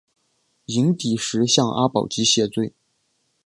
[0.65, 2.73] 寅底石向阿保机谢罪。